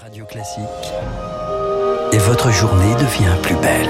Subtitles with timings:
[0.00, 0.62] Radio Classique.
[2.12, 3.88] Et votre journée devient plus belle.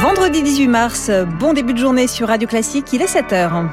[0.00, 3.68] Vendredi 18 mars, bon début de journée sur Radio Classique, il est 7h.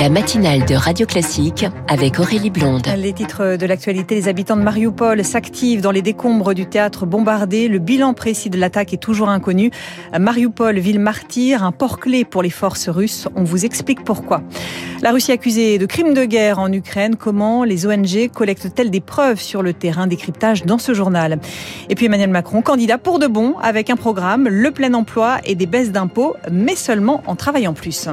[0.00, 2.86] La matinale de Radio Classique avec Aurélie Blonde.
[2.96, 7.68] Les titres de l'actualité, les habitants de Mariupol s'activent dans les décombres du théâtre bombardé.
[7.68, 9.70] Le bilan précis de l'attaque est toujours inconnu.
[10.18, 13.28] Mariupol, ville martyre, un port-clé pour les forces russes.
[13.36, 14.40] On vous explique pourquoi.
[15.02, 17.16] La Russie accusée de crimes de guerre en Ukraine.
[17.16, 20.06] Comment les ONG collectent-elles des preuves sur le terrain?
[20.06, 21.38] Décryptage dans ce journal.
[21.90, 25.54] Et puis Emmanuel Macron, candidat pour de bon, avec un programme, le plein emploi et
[25.56, 28.08] des baisses d'impôts, mais seulement en travaillant plus.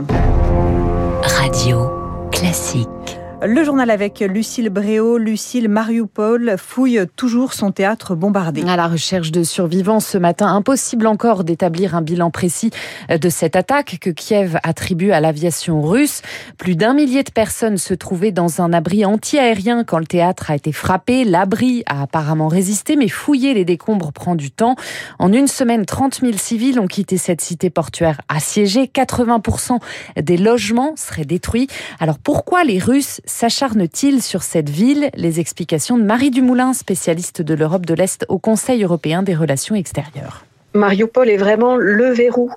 [1.27, 2.97] Radio classique.
[3.44, 5.20] Le journal avec Lucille Bréau.
[5.20, 8.64] Lucille Mariupol fouille toujours son théâtre bombardé.
[8.68, 12.72] À la recherche de survivants ce matin, impossible encore d'établir un bilan précis
[13.09, 16.23] de cette attaque que Kiev attribue à l'aviation russe.
[16.58, 20.56] Plus d'un millier de personnes se trouvaient dans un abri anti-aérien quand le théâtre a
[20.56, 21.23] été frappé.
[21.23, 24.75] L'abri a apparemment résisté, mais fouiller les décombres prend du temps.
[25.19, 28.86] En une semaine, 30 000 civils ont quitté cette cité portuaire assiégée.
[28.92, 29.78] 80%
[30.19, 31.67] des logements seraient détruits.
[32.00, 35.11] Alors pourquoi les Russes s'acharne-t-il sur cette ville?
[35.16, 39.75] Les explications de Marie Dumoulin, spécialiste de l'Europe de l'Est au Conseil européen des relations
[39.75, 40.45] extérieures.
[40.73, 42.52] Mariupol est vraiment le verrou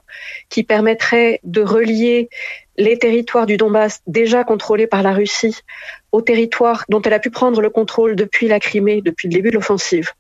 [0.49, 2.29] qui permettrait de relier
[2.77, 5.57] les territoires du Donbass déjà contrôlés par la Russie
[6.13, 9.51] aux territoires dont elle a pu prendre le contrôle depuis la Crimée, depuis le début
[9.51, 10.11] de l'offensive.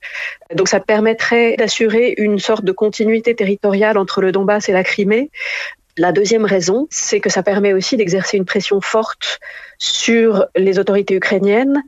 [0.54, 5.30] Donc ça permettrait d'assurer une sorte de continuité territoriale entre le Donbass et la Crimée,
[5.96, 9.40] la deuxième raison, c'est que ça permet aussi d'exercer une pression forte
[9.78, 11.82] sur les autorités ukrainiennes,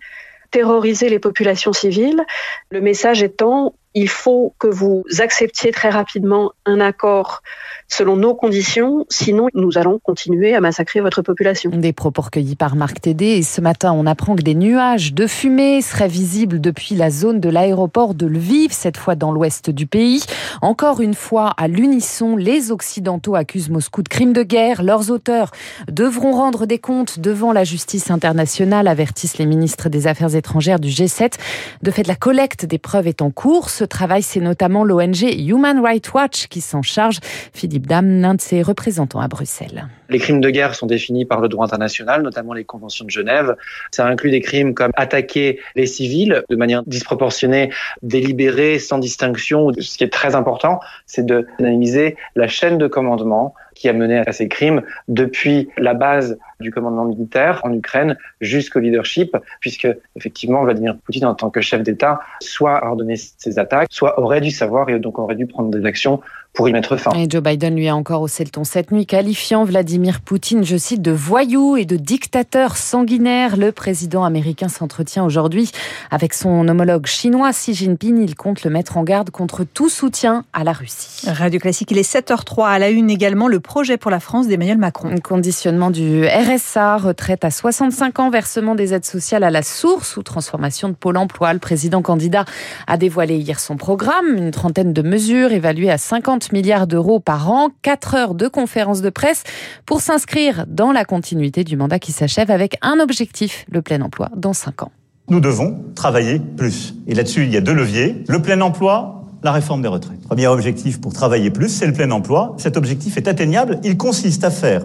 [0.50, 2.22] terroriser les populations civiles.
[2.70, 7.42] Le message étant, il faut que vous acceptiez très rapidement un accord
[7.88, 11.70] selon nos conditions, sinon nous allons continuer à massacrer votre population.
[11.70, 15.26] Des propos recueillis par Marc Tédé et ce matin on apprend que des nuages de
[15.26, 19.86] fumée seraient visibles depuis la zone de l'aéroport de Lviv, cette fois dans l'ouest du
[19.86, 20.24] pays.
[20.62, 24.82] Encore une fois, à l'unisson, les Occidentaux accusent Moscou de crimes de guerre.
[24.82, 25.50] Leurs auteurs
[25.90, 30.88] devront rendre des comptes devant la justice internationale, avertissent les ministres des Affaires étrangères du
[30.88, 31.34] G7.
[31.82, 33.70] De fait, la collecte des preuves est en cours.
[33.82, 37.18] Ce travail, c'est notamment l'ONG Human Rights Watch qui s'en charge.
[37.52, 39.88] Philippe Dame, l'un de ses représentants à Bruxelles.
[40.08, 43.56] Les crimes de guerre sont définis par le droit international, notamment les conventions de Genève.
[43.90, 47.70] Ça inclut des crimes comme attaquer les civils de manière disproportionnée,
[48.02, 49.72] délibérée, sans distinction.
[49.76, 54.30] Ce qui est très important, c'est d'analyser la chaîne de commandement qui a mené à
[54.30, 60.96] ces crimes depuis la base du commandement militaire en Ukraine jusqu'au leadership, puisque effectivement Vladimir
[61.04, 64.88] Poutine, en tant que chef d'État, soit a ordonné ces attaques, soit aurait dû savoir
[64.88, 66.20] et donc aurait dû prendre des actions
[66.52, 67.12] pour y mettre fin.
[67.12, 70.76] Et Joe Biden lui a encore haussé le ton cette nuit, qualifiant Vladimir Poutine, je
[70.76, 73.56] cite, de voyou et de dictateur sanguinaire.
[73.56, 75.70] Le président américain s'entretient aujourd'hui
[76.10, 78.22] avec son homologue chinois Xi Jinping.
[78.22, 81.26] Il compte le mettre en garde contre tout soutien à la Russie.
[81.26, 84.78] Radio Classique, il est 7h03 à la une également le projet pour la France d'Emmanuel
[84.78, 85.08] Macron.
[85.08, 90.16] Un conditionnement du RSA, retraite à 65 ans, versement des aides sociales à la source
[90.16, 91.52] ou transformation de Pôle emploi.
[91.52, 92.44] Le président candidat
[92.86, 97.50] a dévoilé hier son programme, une trentaine de mesures évaluées à 50 milliards d'euros par
[97.50, 99.44] an, 4 heures de conférences de presse
[99.86, 104.28] pour s'inscrire dans la continuité du mandat qui s'achève avec un objectif, le plein emploi
[104.36, 104.92] dans 5 ans.
[105.28, 106.94] Nous devons travailler plus.
[107.06, 108.24] Et là-dessus, il y a deux leviers.
[108.28, 110.20] Le plein emploi, la réforme des retraites.
[110.22, 112.54] Premier objectif pour travailler plus, c'est le plein emploi.
[112.58, 113.78] Cet objectif est atteignable.
[113.84, 114.84] Il consiste à faire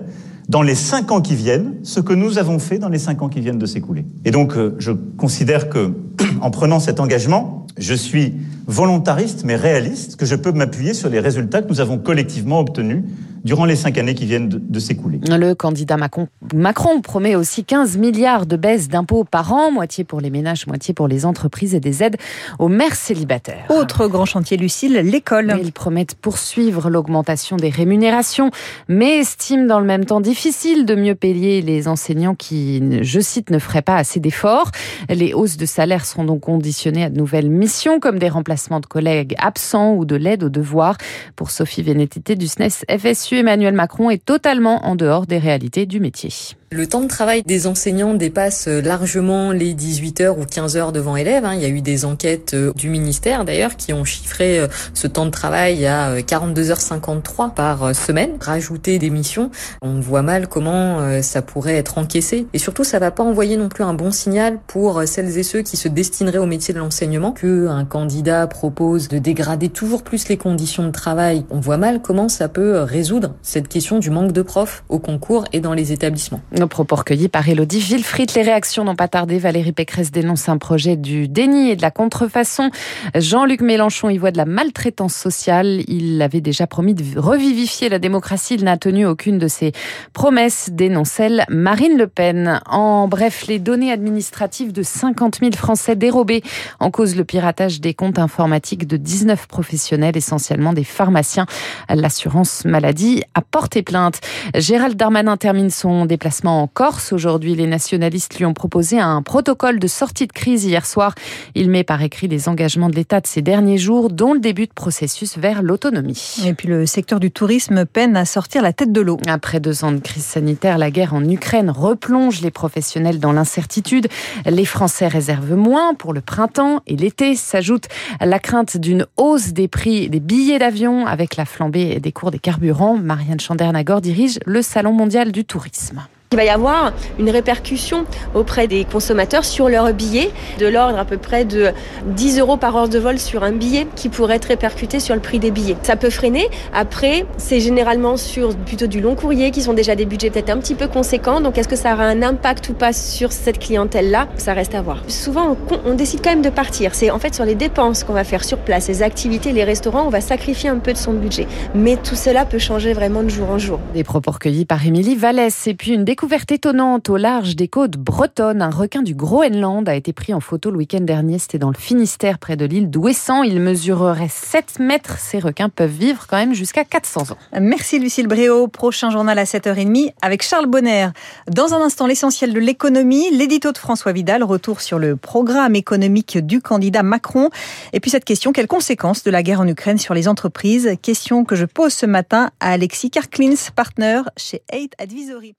[0.49, 3.29] dans les cinq ans qui viennent ce que nous avons fait dans les cinq ans
[3.29, 4.05] qui viennent de s'écouler.
[4.23, 5.93] Et donc, euh, je considère que,
[6.41, 8.33] en prenant cet engagement, je suis
[8.65, 13.03] volontariste mais réaliste, que je peux m'appuyer sur les résultats que nous avons collectivement obtenus
[13.47, 15.19] durant les cinq années qui viennent de, de s'écouler.
[15.23, 20.19] Le candidat Macron, Macron, promet aussi 15 milliards de baisses d'impôts par an, moitié pour
[20.19, 22.17] les ménages, moitié pour les entreprises et des aides
[22.59, 23.65] aux mères célibataires.
[23.69, 25.57] Autre grand chantier, Lucille, l'école.
[25.63, 28.51] Ils promettent poursuivre l'augmentation des rémunérations,
[28.89, 33.49] mais estiment dans le même temps difficile de mieux payer les enseignants qui, je cite,
[33.49, 34.71] ne feraient pas assez d'efforts.
[35.09, 38.85] Les hausses de salaire seront donc conditionnées à de nouvelles missions, comme des remplacements de
[38.85, 40.97] collègues absents ou de l'aide aux devoirs.
[41.37, 45.99] Pour Sophie Vénétité du SNES FSU, Emmanuel Macron est totalement en dehors des réalités du
[45.99, 46.31] métier.
[46.69, 51.15] Le temps de travail des enseignants dépasse largement les 18 heures ou 15 heures devant
[51.15, 51.45] élèves.
[51.45, 51.53] Hein.
[51.55, 55.07] Il y a eu des enquêtes euh, du ministère d'ailleurs qui ont chiffré euh, ce
[55.07, 58.31] temps de travail à 42h53 euh, par semaine.
[58.41, 59.49] Rajouter des missions,
[59.81, 62.47] on voit mal comment ça pourrait être encaissé.
[62.51, 65.61] Et surtout, ça va pas envoyer non plus un bon signal pour celles et ceux
[65.61, 67.31] qui se destineraient au métier de l'enseignement.
[67.31, 72.01] Que un candidat propose de dégrader toujours plus les conditions de travail, on voit mal
[72.01, 75.93] comment ça peut résoudre cette question du manque de profs au concours et dans les
[75.93, 76.41] établissements.
[76.57, 78.25] Nos propos recueillis par Elodie Villefrit.
[78.35, 79.37] Les réactions n'ont pas tardé.
[79.37, 82.71] Valérie Pécresse dénonce un projet du déni et de la contrefaçon.
[83.13, 85.83] Jean-Luc Mélenchon y voit de la maltraitance sociale.
[85.87, 88.55] Il avait déjà promis de revivifier la démocratie.
[88.55, 89.71] Il n'a tenu aucune de ses
[90.13, 92.59] promesses, dénonce-elle Marine Le Pen.
[92.65, 96.41] En bref, les données administratives de 50 000 Français dérobées
[96.79, 101.45] en cause le piratage des comptes informatiques de 19 professionnels, essentiellement des pharmaciens.
[101.87, 104.21] L'assurance maladie a porté plainte.
[104.55, 107.13] Gérald Darmanin termine son déplacement en Corse.
[107.13, 111.13] Aujourd'hui, les nationalistes lui ont proposé un protocole de sortie de crise hier soir.
[111.55, 114.65] Il met par écrit les engagements de l'État de ces derniers jours, dont le début
[114.67, 116.37] de processus vers l'autonomie.
[116.45, 119.17] Et puis le secteur du tourisme peine à sortir la tête de l'eau.
[119.27, 124.07] Après deux ans de crise sanitaire, la guerre en Ukraine replonge les professionnels dans l'incertitude.
[124.45, 127.35] Les Français réservent moins pour le printemps et l'été.
[127.35, 127.85] S'ajoute
[128.19, 132.39] la crainte d'une hausse des prix des billets d'avion avec la flambée des cours des
[132.39, 132.97] carburants.
[132.97, 136.01] Marianne Chandernagor dirige le Salon mondial du tourisme.
[136.33, 138.03] Il va y avoir une répercussion
[138.35, 140.29] auprès des consommateurs sur leur billet,
[140.59, 141.71] de l'ordre à peu près de
[142.05, 145.21] 10 euros par heure de vol sur un billet qui pourrait être répercuté sur le
[145.21, 145.77] prix des billets.
[145.83, 146.49] Ça peut freiner.
[146.73, 150.57] Après, c'est généralement sur plutôt du long courrier qui sont déjà des budgets peut-être un
[150.57, 151.39] petit peu conséquents.
[151.39, 154.27] Donc est-ce que ça aura un impact ou pas sur cette clientèle-là?
[154.35, 155.03] Ça reste à voir.
[155.07, 156.93] Souvent, on, décide quand même de partir.
[156.93, 160.05] C'est en fait sur les dépenses qu'on va faire sur place, les activités, les restaurants,
[160.05, 161.47] on va sacrifier un peu de son budget.
[161.73, 163.79] Mais tout cela peut changer vraiment de jour en jour.
[163.93, 167.95] Des propos recueillis par Émilie Vallès et puis une découverte étonnante au large des côtes
[167.95, 168.63] bretonnes.
[168.63, 171.37] Un requin du Groenland a été pris en photo le week-end dernier.
[171.37, 173.43] C'était dans le Finistère, près de l'île d'Ouessant.
[173.43, 175.19] Il mesurerait 7 mètres.
[175.19, 177.37] Ces requins peuvent vivre quand même jusqu'à 400 ans.
[177.61, 178.67] Merci Lucille Bréau.
[178.67, 181.09] Prochain journal à 7h30 avec Charles Bonner.
[181.51, 183.29] Dans un instant, l'essentiel de l'économie.
[183.29, 184.43] L'édito de François Vidal.
[184.43, 187.51] Retour sur le programme économique du candidat Macron.
[187.93, 190.89] Et puis cette question, quelles conséquences de la guerre en Ukraine sur les entreprises?
[190.99, 195.53] Question que je pose ce matin à Alexis Karklins, partenaire chez 8 Advisory.